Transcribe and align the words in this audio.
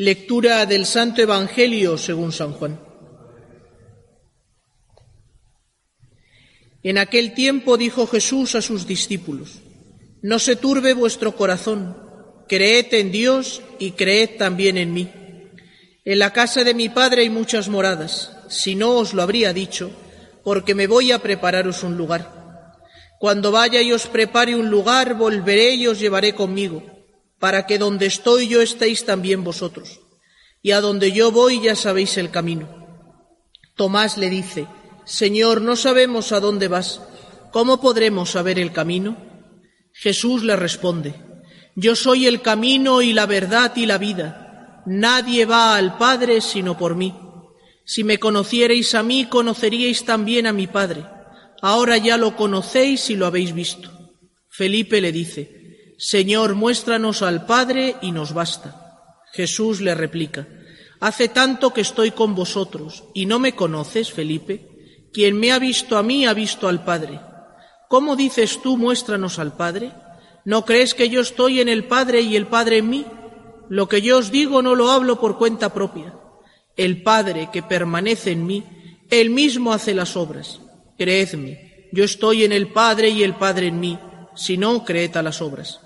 Lectura 0.00 0.64
del 0.64 0.86
Santo 0.86 1.22
Evangelio 1.22 1.98
según 1.98 2.30
San 2.30 2.52
Juan. 2.52 2.78
En 6.84 6.98
aquel 6.98 7.34
tiempo 7.34 7.76
dijo 7.76 8.06
Jesús 8.06 8.54
a 8.54 8.62
sus 8.62 8.86
discípulos, 8.86 9.58
No 10.22 10.38
se 10.38 10.54
turbe 10.54 10.94
vuestro 10.94 11.34
corazón, 11.34 11.96
creed 12.46 12.94
en 12.94 13.10
Dios 13.10 13.60
y 13.80 13.90
creed 13.90 14.36
también 14.38 14.76
en 14.76 14.92
mí. 14.92 15.10
En 16.04 16.20
la 16.20 16.32
casa 16.32 16.62
de 16.62 16.74
mi 16.74 16.88
Padre 16.88 17.22
hay 17.22 17.30
muchas 17.30 17.68
moradas, 17.68 18.36
si 18.48 18.76
no 18.76 18.92
os 18.92 19.14
lo 19.14 19.22
habría 19.22 19.52
dicho, 19.52 19.90
porque 20.44 20.76
me 20.76 20.86
voy 20.86 21.10
a 21.10 21.18
prepararos 21.18 21.82
un 21.82 21.96
lugar. 21.96 22.76
Cuando 23.18 23.50
vaya 23.50 23.82
y 23.82 23.90
os 23.90 24.06
prepare 24.06 24.54
un 24.54 24.70
lugar, 24.70 25.14
volveré 25.14 25.74
y 25.74 25.88
os 25.88 25.98
llevaré 25.98 26.36
conmigo 26.36 26.97
para 27.38 27.66
que 27.66 27.78
donde 27.78 28.06
estoy 28.06 28.48
yo 28.48 28.60
estéis 28.62 29.04
también 29.04 29.44
vosotros. 29.44 30.00
Y 30.62 30.72
a 30.72 30.80
donde 30.80 31.12
yo 31.12 31.30
voy 31.30 31.60
ya 31.60 31.76
sabéis 31.76 32.18
el 32.18 32.30
camino. 32.30 32.68
Tomás 33.76 34.18
le 34.18 34.28
dice, 34.28 34.66
Señor, 35.04 35.62
no 35.62 35.76
sabemos 35.76 36.32
a 36.32 36.40
dónde 36.40 36.68
vas. 36.68 37.00
¿Cómo 37.52 37.80
podremos 37.80 38.30
saber 38.30 38.58
el 38.58 38.72
camino? 38.72 39.16
Jesús 39.92 40.42
le 40.42 40.56
responde, 40.56 41.14
Yo 41.76 41.96
soy 41.96 42.26
el 42.26 42.42
camino 42.42 43.02
y 43.02 43.12
la 43.12 43.26
verdad 43.26 43.74
y 43.76 43.86
la 43.86 43.98
vida. 43.98 44.82
Nadie 44.86 45.44
va 45.44 45.76
al 45.76 45.96
Padre 45.96 46.40
sino 46.40 46.76
por 46.76 46.94
mí. 46.94 47.14
Si 47.84 48.04
me 48.04 48.18
conocierais 48.18 48.94
a 48.94 49.02
mí, 49.02 49.26
conoceríais 49.26 50.04
también 50.04 50.46
a 50.46 50.52
mi 50.52 50.66
Padre. 50.66 51.04
Ahora 51.62 51.96
ya 51.96 52.16
lo 52.16 52.36
conocéis 52.36 53.10
y 53.10 53.16
lo 53.16 53.26
habéis 53.26 53.54
visto. 53.54 53.90
Felipe 54.48 55.00
le 55.00 55.10
dice, 55.10 55.57
Señor, 55.98 56.54
muéstranos 56.54 57.22
al 57.22 57.44
Padre 57.44 57.96
y 58.00 58.12
nos 58.12 58.32
basta. 58.32 59.18
Jesús 59.32 59.80
le 59.80 59.96
replica, 59.96 60.46
Hace 61.00 61.28
tanto 61.28 61.72
que 61.72 61.80
estoy 61.80 62.12
con 62.12 62.36
vosotros 62.36 63.02
y 63.14 63.26
no 63.26 63.40
me 63.40 63.56
conoces, 63.56 64.12
Felipe. 64.12 65.08
Quien 65.12 65.38
me 65.38 65.50
ha 65.50 65.58
visto 65.58 65.98
a 65.98 66.04
mí 66.04 66.24
ha 66.24 66.34
visto 66.34 66.68
al 66.68 66.84
Padre. 66.84 67.20
¿Cómo 67.88 68.14
dices 68.14 68.60
tú, 68.62 68.76
muéstranos 68.76 69.40
al 69.40 69.56
Padre? 69.56 69.92
¿No 70.44 70.64
crees 70.64 70.94
que 70.94 71.08
yo 71.08 71.20
estoy 71.20 71.60
en 71.60 71.68
el 71.68 71.84
Padre 71.84 72.20
y 72.20 72.36
el 72.36 72.46
Padre 72.46 72.78
en 72.78 72.90
mí? 72.90 73.04
Lo 73.68 73.88
que 73.88 74.00
yo 74.00 74.18
os 74.18 74.30
digo 74.30 74.62
no 74.62 74.76
lo 74.76 74.92
hablo 74.92 75.18
por 75.18 75.36
cuenta 75.36 75.74
propia. 75.74 76.14
El 76.76 77.02
Padre 77.02 77.48
que 77.52 77.62
permanece 77.64 78.30
en 78.30 78.46
mí, 78.46 78.64
él 79.10 79.30
mismo 79.30 79.72
hace 79.72 79.94
las 79.94 80.16
obras. 80.16 80.60
Creedme, 80.96 81.88
yo 81.90 82.04
estoy 82.04 82.44
en 82.44 82.52
el 82.52 82.68
Padre 82.68 83.08
y 83.08 83.24
el 83.24 83.34
Padre 83.34 83.66
en 83.66 83.80
mí, 83.80 83.98
si 84.36 84.56
no, 84.56 84.84
creed 84.84 85.16
a 85.16 85.22
las 85.22 85.42
obras. 85.42 85.80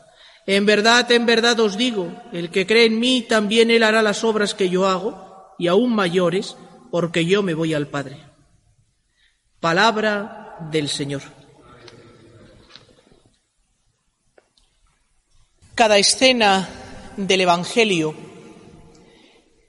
En 0.47 0.67
verdad, 0.67 1.11
en 1.13 1.25
verdad 1.25 1.61
os 1.61 1.77
digo, 1.77 2.13
el 2.33 2.51
que 2.51 2.67
cree 2.67 2.87
en 2.87 2.99
mí, 2.99 3.23
también 3.23 3.71
él 3.71 3.83
hará 3.83 4.03
las 4.03 4.25
obras 4.25 4.55
que 4.55 4.69
yo 4.69 4.87
hago, 4.89 5.55
y 5.59 5.69
aún 5.69 5.95
mayores, 5.95 6.57
porque 6.91 7.25
yo 7.25 7.43
me 7.43 7.55
voy 7.55 7.75
al 7.75 7.87
Padre. 7.87 8.19
Palabra 9.61 10.57
del 10.71 10.89
Señor. 10.89 11.23
Cada 15.75 15.99
escena 15.99 16.69
del 17.17 17.43
Evangelio, 17.43 18.15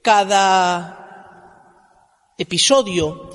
cada 0.02 1.04
episodio, 2.38 3.30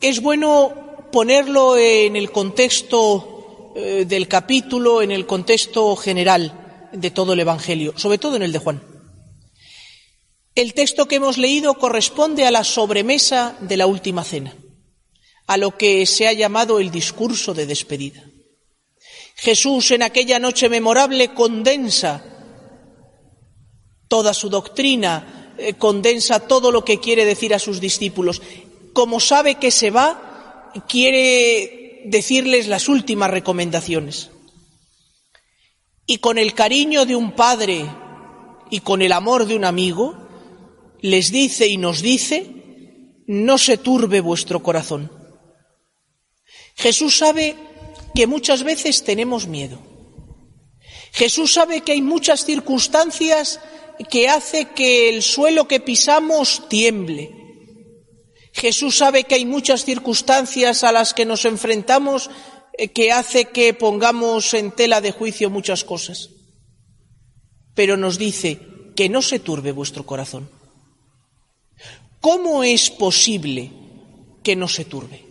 es 0.00 0.22
bueno 0.22 1.08
ponerlo 1.10 1.76
en 1.76 2.14
el 2.14 2.30
contexto 2.30 3.37
eh, 3.80 4.06
del 4.06 4.26
capítulo 4.26 5.02
en 5.02 5.12
el 5.12 5.24
contexto 5.24 5.94
general 5.94 6.88
de 6.92 7.12
todo 7.12 7.34
el 7.34 7.38
Evangelio, 7.38 7.94
sobre 7.96 8.18
todo 8.18 8.34
en 8.34 8.42
el 8.42 8.50
de 8.50 8.58
Juan. 8.58 8.82
El 10.56 10.74
texto 10.74 11.06
que 11.06 11.14
hemos 11.14 11.38
leído 11.38 11.74
corresponde 11.74 12.44
a 12.44 12.50
la 12.50 12.64
sobremesa 12.64 13.56
de 13.60 13.76
la 13.76 13.86
última 13.86 14.24
cena, 14.24 14.56
a 15.46 15.56
lo 15.56 15.78
que 15.78 16.06
se 16.06 16.26
ha 16.26 16.32
llamado 16.32 16.80
el 16.80 16.90
discurso 16.90 17.54
de 17.54 17.66
despedida. 17.66 18.24
Jesús 19.36 19.92
en 19.92 20.02
aquella 20.02 20.40
noche 20.40 20.68
memorable 20.68 21.32
condensa 21.32 22.24
toda 24.08 24.34
su 24.34 24.48
doctrina, 24.48 25.54
eh, 25.56 25.74
condensa 25.74 26.48
todo 26.48 26.72
lo 26.72 26.84
que 26.84 26.98
quiere 26.98 27.24
decir 27.24 27.54
a 27.54 27.60
sus 27.60 27.80
discípulos. 27.80 28.42
Como 28.92 29.20
sabe 29.20 29.54
que 29.54 29.70
se 29.70 29.90
va, 29.92 30.72
quiere 30.88 31.87
decirles 32.04 32.68
las 32.68 32.88
últimas 32.88 33.30
recomendaciones. 33.30 34.30
Y 36.06 36.18
con 36.18 36.38
el 36.38 36.54
cariño 36.54 37.04
de 37.04 37.16
un 37.16 37.32
padre 37.32 37.84
y 38.70 38.80
con 38.80 39.02
el 39.02 39.12
amor 39.12 39.46
de 39.46 39.56
un 39.56 39.64
amigo, 39.64 40.16
les 41.00 41.30
dice 41.30 41.66
y 41.68 41.76
nos 41.76 42.02
dice, 42.02 42.46
no 43.26 43.58
se 43.58 43.76
turbe 43.76 44.20
vuestro 44.20 44.62
corazón. 44.62 45.12
Jesús 46.76 47.18
sabe 47.18 47.56
que 48.14 48.26
muchas 48.26 48.62
veces 48.62 49.04
tenemos 49.04 49.46
miedo. 49.46 49.78
Jesús 51.12 51.52
sabe 51.52 51.80
que 51.82 51.92
hay 51.92 52.02
muchas 52.02 52.44
circunstancias 52.44 53.60
que 54.10 54.28
hace 54.28 54.66
que 54.66 55.08
el 55.08 55.22
suelo 55.22 55.66
que 55.66 55.80
pisamos 55.80 56.68
tiemble, 56.68 57.47
Jesús 58.58 58.96
sabe 58.96 59.22
que 59.22 59.36
hay 59.36 59.46
muchas 59.46 59.84
circunstancias 59.84 60.82
a 60.82 60.90
las 60.90 61.14
que 61.14 61.24
nos 61.24 61.44
enfrentamos 61.44 62.28
eh, 62.76 62.88
que 62.88 63.12
hace 63.12 63.46
que 63.46 63.72
pongamos 63.72 64.52
en 64.52 64.72
tela 64.72 65.00
de 65.00 65.12
juicio 65.12 65.48
muchas 65.48 65.84
cosas. 65.84 66.30
Pero 67.74 67.96
nos 67.96 68.18
dice 68.18 68.60
que 68.96 69.08
no 69.08 69.22
se 69.22 69.38
turbe 69.38 69.70
vuestro 69.70 70.04
corazón. 70.04 70.50
¿Cómo 72.20 72.64
es 72.64 72.90
posible 72.90 73.70
que 74.42 74.56
no 74.56 74.66
se 74.66 74.84
turbe? 74.84 75.24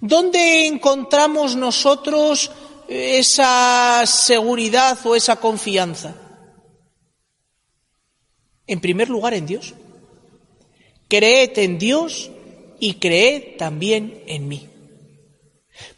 ¿Dónde 0.00 0.66
encontramos 0.66 1.56
nosotros 1.56 2.50
eh, 2.88 3.18
esa 3.18 4.02
seguridad 4.06 4.98
o 5.04 5.14
esa 5.14 5.36
confianza? 5.36 6.14
En 8.66 8.80
primer 8.80 9.10
lugar, 9.10 9.34
en 9.34 9.44
Dios. 9.44 9.74
Creed 11.08 11.58
en 11.58 11.78
Dios 11.78 12.30
y 12.80 12.94
creed 12.94 13.56
también 13.56 14.22
en 14.26 14.48
mí. 14.48 14.68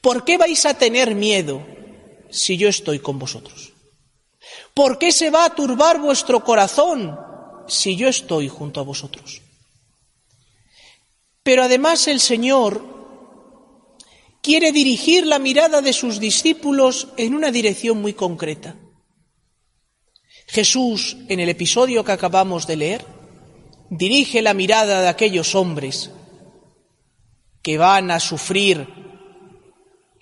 ¿Por 0.00 0.25
qué 0.25 0.39
vais 0.39 0.65
a 0.67 0.75
tener 0.75 1.15
miedo 1.15 1.67
si 2.31 2.56
yo 2.56 2.69
estoy 2.69 2.99
con 2.99 3.19
vosotros? 3.19 3.72
¿Por 4.75 4.99
qué 4.99 5.12
se 5.12 5.31
va 5.31 5.44
a 5.44 5.55
turbar 5.55 6.00
vuestro 6.00 6.44
corazón 6.44 7.19
si 7.67 7.97
yo 7.97 8.09
estoy 8.09 8.49
junto 8.49 8.81
a 8.81 8.84
vosotros? 8.84 9.43
Pero 11.43 11.62
además 11.62 12.09
el 12.09 12.21
Señor 12.21 12.83
quiere 14.43 14.73
dirigir 14.73 15.27
la 15.27 15.38
mirada 15.38 15.81
de 15.81 15.93
sus 15.93 16.21
discípulos 16.21 17.09
en 17.17 17.34
una 17.34 17.50
dirección 17.50 18.00
muy 18.00 18.15
concreta. 18.15 18.77
Jesús, 20.47 21.17
en 21.28 21.41
el 21.41 21.49
episodio 21.49 22.05
que 22.05 22.12
acabamos 22.12 22.67
de 22.67 22.77
leer, 22.77 23.16
dirige 23.91 24.43
la 24.43 24.55
mirada 24.55 25.03
de 25.03 25.09
aquellos 25.09 25.55
hombres 25.55 26.11
que 27.62 27.79
van 27.79 28.11
a 28.11 28.21
sufrir 28.21 28.87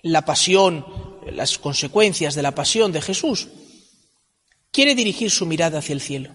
la 0.01 0.23
pasión, 0.23 0.85
las 1.31 1.57
consecuencias 1.57 2.35
de 2.35 2.41
la 2.41 2.53
pasión 2.53 2.91
de 2.91 3.01
Jesús, 3.01 3.47
quiere 4.71 4.95
dirigir 4.95 5.31
su 5.31 5.45
mirada 5.45 5.79
hacia 5.79 5.93
el 5.93 6.01
cielo. 6.01 6.31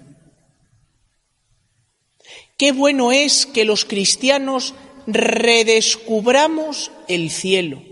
Qué 2.57 2.73
bueno 2.73 3.13
es 3.13 3.47
que 3.47 3.65
los 3.65 3.85
cristianos 3.85 4.75
redescubramos 5.07 6.91
el 7.09 7.31
cielo. 7.31 7.83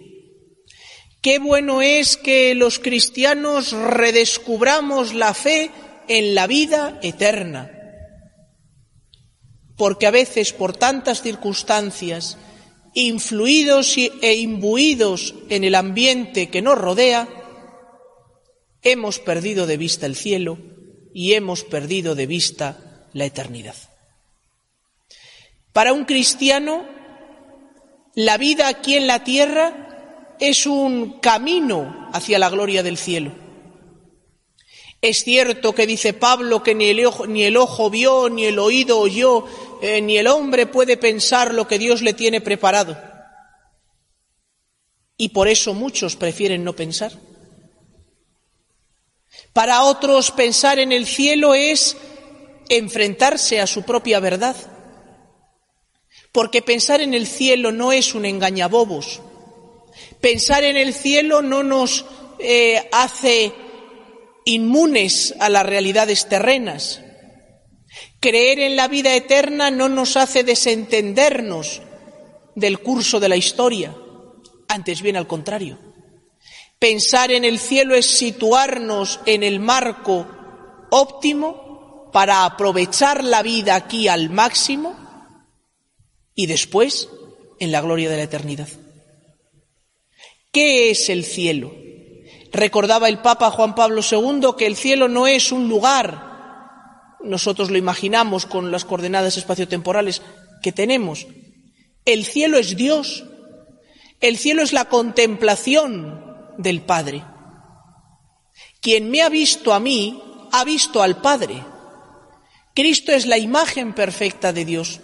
Qué 1.23 1.38
bueno 1.38 1.82
es 1.82 2.17
que 2.17 2.55
los 2.55 2.79
cristianos 2.79 3.73
redescubramos 3.73 5.14
la 5.14 5.35
fe 5.35 5.70
en 6.06 6.35
la 6.35 6.46
vida 6.46 6.99
eterna 7.02 7.77
porque 9.78 10.06
a 10.06 10.10
veces 10.10 10.52
por 10.52 10.76
tantas 10.76 11.22
circunstancias, 11.22 12.36
influidos 12.92 13.96
e 13.96 14.34
imbuidos 14.34 15.34
en 15.48 15.64
el 15.64 15.76
ambiente 15.76 16.50
que 16.50 16.60
nos 16.60 16.76
rodea, 16.76 17.28
hemos 18.82 19.20
perdido 19.20 19.66
de 19.66 19.76
vista 19.76 20.04
el 20.04 20.16
cielo 20.16 20.58
y 21.14 21.34
hemos 21.34 21.62
perdido 21.64 22.14
de 22.14 22.26
vista 22.26 23.06
la 23.12 23.25
eternidad. 23.25 23.76
Para 25.72 25.92
un 25.92 26.04
cristiano, 26.04 26.84
la 28.16 28.36
vida 28.36 28.66
aquí 28.66 28.96
en 28.96 29.06
la 29.06 29.22
tierra 29.22 30.36
es 30.40 30.66
un 30.66 31.20
camino 31.20 32.08
hacia 32.12 32.40
la 32.40 32.50
gloria 32.50 32.82
del 32.82 32.98
cielo. 32.98 33.47
Es 35.00 35.22
cierto 35.22 35.74
que 35.74 35.86
dice 35.86 36.12
Pablo 36.12 36.62
que 36.62 36.74
ni 36.74 36.90
el 36.90 37.56
ojo, 37.56 37.90
vio, 37.90 38.28
ni 38.28 38.46
el 38.46 38.58
oído 38.58 38.98
oyó, 38.98 39.44
eh, 39.80 40.00
ni 40.00 40.18
el 40.18 40.26
hombre 40.26 40.66
puede 40.66 40.96
pensar 40.96 41.54
lo 41.54 41.68
que 41.68 41.78
Dios 41.78 42.02
le 42.02 42.14
tiene 42.14 42.40
preparado. 42.40 42.98
Y 45.16 45.28
por 45.30 45.46
eso 45.46 45.72
muchos 45.74 46.16
prefieren 46.16 46.64
no 46.64 46.74
pensar. 46.74 47.12
Para 49.52 49.84
otros 49.84 50.32
pensar 50.32 50.80
en 50.80 50.90
el 50.90 51.06
cielo 51.06 51.54
es 51.54 51.96
enfrentarse 52.68 53.60
a 53.60 53.66
su 53.68 53.82
propia 53.82 54.18
verdad. 54.18 54.56
Porque 56.32 56.60
pensar 56.60 57.00
en 57.00 57.14
el 57.14 57.26
cielo 57.26 57.70
no 57.70 57.92
es 57.92 58.14
un 58.14 58.24
engañabobos. 58.24 59.20
Pensar 60.20 60.64
en 60.64 60.76
el 60.76 60.92
cielo 60.92 61.40
no 61.40 61.62
nos 61.62 62.04
eh, 62.38 62.88
hace 62.92 63.52
inmunes 64.48 65.34
a 65.40 65.50
las 65.50 65.66
realidades 65.66 66.26
terrenas. 66.26 67.02
Creer 68.20 68.60
en 68.60 68.76
la 68.76 68.88
vida 68.88 69.14
eterna 69.14 69.70
no 69.70 69.88
nos 69.88 70.16
hace 70.16 70.42
desentendernos 70.42 71.82
del 72.54 72.80
curso 72.80 73.20
de 73.20 73.28
la 73.28 73.36
historia, 73.36 73.94
antes 74.66 75.02
bien 75.02 75.16
al 75.16 75.26
contrario. 75.26 75.78
Pensar 76.78 77.30
en 77.30 77.44
el 77.44 77.58
cielo 77.58 77.94
es 77.94 78.06
situarnos 78.06 79.20
en 79.26 79.42
el 79.42 79.60
marco 79.60 80.26
óptimo 80.90 82.10
para 82.12 82.44
aprovechar 82.44 83.24
la 83.24 83.42
vida 83.42 83.74
aquí 83.74 84.08
al 84.08 84.30
máximo 84.30 84.96
y 86.34 86.46
después 86.46 87.08
en 87.60 87.70
la 87.70 87.82
gloria 87.82 88.08
de 88.08 88.16
la 88.16 88.22
eternidad. 88.22 88.68
¿Qué 90.50 90.90
es 90.90 91.10
el 91.10 91.24
cielo? 91.24 91.88
Recordaba 92.52 93.08
el 93.08 93.18
Papa 93.18 93.50
Juan 93.50 93.74
Pablo 93.74 94.00
II 94.08 94.50
que 94.56 94.66
el 94.66 94.76
cielo 94.76 95.08
no 95.08 95.26
es 95.26 95.52
un 95.52 95.68
lugar, 95.68 96.28
nosotros 97.20 97.70
lo 97.70 97.78
imaginamos 97.78 98.46
con 98.46 98.70
las 98.70 98.84
coordenadas 98.84 99.36
espaciotemporales 99.36 100.22
que 100.62 100.72
tenemos. 100.72 101.26
El 102.04 102.24
cielo 102.24 102.58
es 102.58 102.76
Dios. 102.76 103.24
El 104.20 104.38
cielo 104.38 104.62
es 104.62 104.72
la 104.72 104.86
contemplación 104.86 106.54
del 106.58 106.80
Padre. 106.82 107.24
Quien 108.80 109.10
me 109.10 109.22
ha 109.22 109.28
visto 109.28 109.74
a 109.74 109.80
mí, 109.80 110.22
ha 110.52 110.64
visto 110.64 111.02
al 111.02 111.20
Padre. 111.20 111.64
Cristo 112.74 113.12
es 113.12 113.26
la 113.26 113.38
imagen 113.38 113.92
perfecta 113.92 114.52
de 114.52 114.64
Dios. 114.64 115.00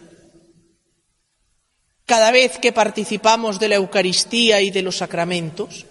Cada 2.06 2.31
vez 2.31 2.58
que 2.58 2.73
participamos 2.73 3.58
de 3.58 3.69
la 3.69 3.76
Eucaristía 3.76 4.61
y 4.61 4.70
de 4.70 4.82
los 4.82 4.99
sacramentos, 4.99 5.87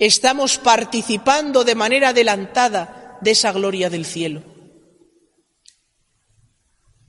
estamos 0.00 0.58
participando 0.58 1.62
de 1.62 1.74
manera 1.76 2.08
adelantada 2.08 3.18
de 3.20 3.32
esa 3.32 3.52
gloria 3.52 3.90
del 3.90 4.06
cielo. 4.06 4.42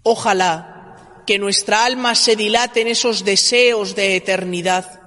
Ojalá 0.03 1.23
que 1.25 1.39
nuestra 1.39 1.85
alma 1.85 2.15
se 2.15 2.35
dilate 2.35 2.81
en 2.81 2.89
esos 2.89 3.23
deseos 3.23 3.95
de 3.95 4.17
eternidad. 4.17 4.99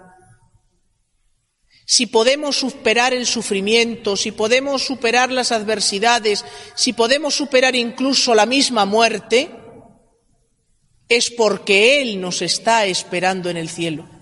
Si 1.85 2.07
podemos 2.07 2.57
superar 2.57 3.13
el 3.13 3.27
sufrimiento, 3.27 4.17
si 4.17 4.33
podemos 4.33 4.83
superar 4.83 5.31
las 5.31 5.53
adversidades, 5.53 6.43
si 6.75 6.95
podemos 6.95 7.35
superar 7.35 7.77
incluso 7.77 8.35
la 8.35 8.47
misma 8.47 8.87
muerte, 8.87 9.51
es 11.11 11.31
porque 11.31 12.01
Él 12.01 12.19
nos 12.19 12.41
está 12.41 12.87
esperando 12.87 13.51
en 13.51 13.59
el 13.59 13.69
cielo. 13.69 14.14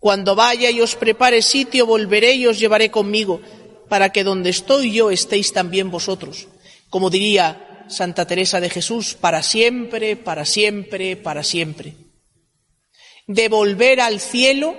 Cuando 0.00 0.34
vaya 0.34 0.70
y 0.70 0.80
os 0.80 0.96
prepare 0.96 1.42
sitio, 1.42 1.86
volveré 1.86 2.34
y 2.34 2.46
os 2.46 2.58
llevaré 2.58 2.90
conmigo, 2.90 3.40
para 3.88 4.10
que 4.10 4.24
donde 4.24 4.50
estoy 4.50 4.92
yo 4.92 5.10
estéis 5.10 5.52
también 5.52 5.90
vosotros. 5.90 6.48
Como 6.88 7.10
diría 7.10 7.84
Santa 7.88 8.26
Teresa 8.26 8.60
de 8.60 8.70
Jesús, 8.70 9.14
para 9.14 9.42
siempre, 9.42 10.16
para 10.16 10.44
siempre, 10.44 11.16
para 11.16 11.44
siempre. 11.44 11.94
Devolver 13.26 14.00
al 14.00 14.20
cielo 14.20 14.74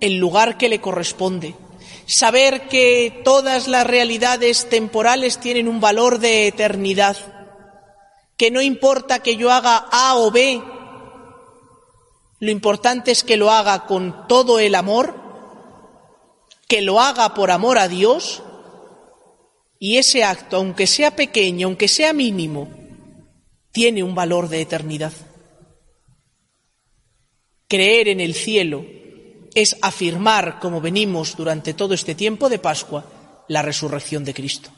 el 0.00 0.16
lugar 0.16 0.56
que 0.56 0.68
le 0.68 0.80
corresponde. 0.80 1.54
Saber 2.06 2.62
que 2.68 3.20
todas 3.22 3.68
las 3.68 3.86
realidades 3.86 4.68
temporales 4.68 5.38
tienen 5.38 5.68
un 5.68 5.80
valor 5.80 6.18
de 6.18 6.48
eternidad 6.48 7.16
que 8.40 8.50
no 8.50 8.62
importa 8.62 9.18
que 9.18 9.36
yo 9.36 9.52
haga 9.52 9.86
A 9.92 10.16
o 10.16 10.30
B, 10.30 10.62
lo 12.40 12.50
importante 12.50 13.10
es 13.10 13.22
que 13.22 13.36
lo 13.36 13.50
haga 13.50 13.86
con 13.86 14.26
todo 14.26 14.58
el 14.58 14.74
amor, 14.74 15.14
que 16.66 16.80
lo 16.80 17.00
haga 17.00 17.34
por 17.34 17.50
amor 17.50 17.78
a 17.78 17.86
Dios, 17.86 18.42
y 19.78 19.96
ese 19.96 20.24
acto, 20.24 20.56
aunque 20.56 20.86
sea 20.86 21.14
pequeño, 21.14 21.66
aunque 21.66 21.86
sea 21.86 22.12
mínimo, 22.12 22.68
tiene 23.72 24.02
un 24.02 24.14
valor 24.14 24.48
de 24.48 24.60
eternidad. 24.62 25.12
Creer 27.68 28.08
en 28.08 28.20
el 28.20 28.34
cielo 28.34 28.84
es 29.54 29.76
afirmar, 29.82 30.58
como 30.60 30.80
venimos 30.80 31.36
durante 31.36 31.74
todo 31.74 31.94
este 31.94 32.14
tiempo 32.14 32.48
de 32.48 32.58
Pascua, 32.58 33.44
la 33.48 33.62
resurrección 33.62 34.24
de 34.24 34.34
Cristo. 34.34 34.70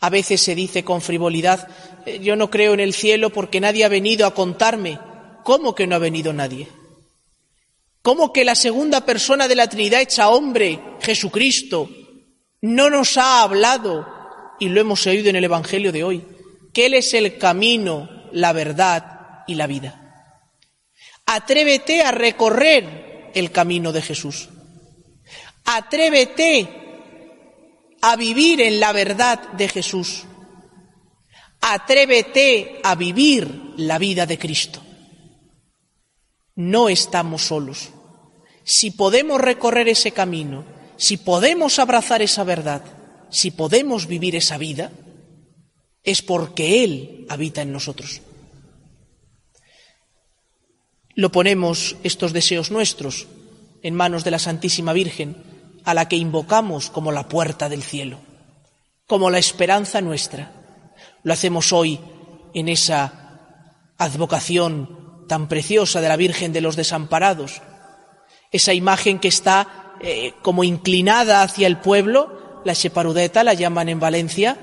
A 0.00 0.10
veces 0.10 0.40
se 0.40 0.54
dice 0.54 0.84
con 0.84 1.00
frivolidad, 1.00 1.68
eh, 2.04 2.18
yo 2.20 2.36
no 2.36 2.50
creo 2.50 2.74
en 2.74 2.80
el 2.80 2.92
cielo 2.92 3.30
porque 3.30 3.60
nadie 3.60 3.84
ha 3.84 3.88
venido 3.88 4.26
a 4.26 4.34
contarme. 4.34 4.98
¿Cómo 5.46 5.76
que 5.76 5.86
no 5.86 5.94
ha 5.94 6.00
venido 6.00 6.32
nadie? 6.32 6.66
¿Cómo 8.02 8.32
que 8.32 8.44
la 8.44 8.56
segunda 8.56 9.06
persona 9.06 9.46
de 9.46 9.54
la 9.54 9.68
Trinidad 9.68 10.00
hecha 10.00 10.28
hombre, 10.28 10.80
Jesucristo, 11.00 11.88
no 12.62 12.90
nos 12.90 13.16
ha 13.16 13.42
hablado, 13.42 14.08
y 14.58 14.68
lo 14.68 14.80
hemos 14.80 15.06
oído 15.06 15.30
en 15.30 15.36
el 15.36 15.44
Evangelio 15.44 15.92
de 15.92 16.02
hoy, 16.02 16.24
que 16.72 16.86
Él 16.86 16.94
es 16.94 17.14
el 17.14 17.38
camino, 17.38 18.08
la 18.32 18.52
verdad 18.52 19.44
y 19.46 19.54
la 19.54 19.68
vida? 19.68 20.34
Atrévete 21.26 22.02
a 22.02 22.10
recorrer 22.10 23.30
el 23.32 23.52
camino 23.52 23.92
de 23.92 24.02
Jesús. 24.02 24.48
Atrévete 25.64 26.68
a 28.00 28.16
vivir 28.16 28.62
en 28.62 28.80
la 28.80 28.90
verdad 28.90 29.52
de 29.52 29.68
Jesús. 29.68 30.24
Atrévete 31.60 32.80
a 32.82 32.96
vivir 32.96 33.74
la 33.76 33.98
vida 33.98 34.26
de 34.26 34.38
Cristo. 34.40 34.82
No 36.56 36.88
estamos 36.88 37.42
solos. 37.42 37.90
Si 38.64 38.90
podemos 38.90 39.40
recorrer 39.40 39.88
ese 39.88 40.10
camino, 40.10 40.64
si 40.96 41.18
podemos 41.18 41.78
abrazar 41.78 42.22
esa 42.22 42.42
verdad, 42.42 42.82
si 43.30 43.50
podemos 43.50 44.06
vivir 44.06 44.34
esa 44.34 44.56
vida, 44.56 44.90
es 46.02 46.22
porque 46.22 46.82
Él 46.82 47.26
habita 47.28 47.60
en 47.62 47.72
nosotros. 47.72 48.22
Lo 51.14 51.30
ponemos, 51.30 51.96
estos 52.02 52.32
deseos 52.32 52.70
nuestros, 52.70 53.26
en 53.82 53.94
manos 53.94 54.24
de 54.24 54.30
la 54.30 54.38
Santísima 54.38 54.92
Virgen, 54.92 55.36
a 55.84 55.94
la 55.94 56.08
que 56.08 56.16
invocamos 56.16 56.90
como 56.90 57.12
la 57.12 57.28
puerta 57.28 57.68
del 57.68 57.82
cielo, 57.82 58.18
como 59.06 59.30
la 59.30 59.38
esperanza 59.38 60.00
nuestra. 60.00 60.52
Lo 61.22 61.32
hacemos 61.32 61.72
hoy 61.72 62.00
en 62.54 62.68
esa 62.68 63.92
advocación 63.98 65.05
tan 65.26 65.48
preciosa 65.48 66.00
de 66.00 66.08
la 66.08 66.16
Virgen 66.16 66.52
de 66.52 66.60
los 66.60 66.76
Desamparados, 66.76 67.62
esa 68.52 68.72
imagen 68.72 69.18
que 69.18 69.28
está 69.28 69.94
eh, 70.00 70.32
como 70.42 70.64
inclinada 70.64 71.42
hacia 71.42 71.66
el 71.66 71.78
pueblo, 71.78 72.62
la 72.64 72.74
separudeta 72.74 73.44
la 73.44 73.54
llaman 73.54 73.88
en 73.88 74.00
Valencia, 74.00 74.58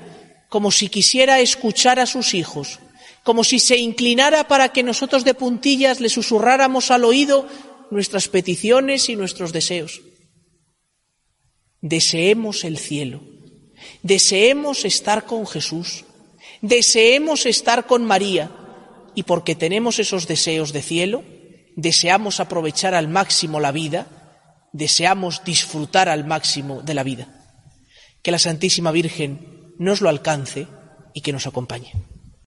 como 0.48 0.70
si 0.70 0.88
quisiera 0.88 1.40
escuchar 1.40 1.98
a 1.98 2.06
sus 2.06 2.34
hijos, 2.34 2.78
como 3.22 3.44
si 3.44 3.58
se 3.58 3.76
inclinara 3.76 4.46
para 4.46 4.70
que 4.70 4.82
nosotros 4.82 5.24
de 5.24 5.34
puntillas 5.34 6.00
le 6.00 6.08
susurráramos 6.08 6.90
al 6.90 7.04
oído 7.04 7.48
nuestras 7.90 8.28
peticiones 8.28 9.08
y 9.08 9.16
nuestros 9.16 9.52
deseos. 9.52 10.02
Deseemos 11.80 12.64
el 12.64 12.78
cielo, 12.78 13.22
deseemos 14.02 14.84
estar 14.84 15.24
con 15.26 15.46
Jesús, 15.46 16.04
deseemos 16.60 17.46
estar 17.46 17.86
con 17.86 18.04
María 18.04 18.50
y 19.14 19.24
porque 19.24 19.54
tenemos 19.54 19.98
esos 19.98 20.26
deseos 20.26 20.72
de 20.72 20.82
cielo, 20.82 21.24
deseamos 21.76 22.40
aprovechar 22.40 22.94
al 22.94 23.08
máximo 23.08 23.60
la 23.60 23.72
vida, 23.72 24.06
deseamos 24.72 25.44
disfrutar 25.44 26.08
al 26.08 26.24
máximo 26.24 26.82
de 26.82 26.94
la 26.94 27.02
vida. 27.02 27.28
Que 28.22 28.30
la 28.30 28.38
Santísima 28.38 28.92
Virgen 28.92 29.74
nos 29.78 30.00
lo 30.00 30.08
alcance 30.08 30.66
y 31.12 31.20
que 31.20 31.32
nos 31.32 31.46
acompañe. 31.46 31.92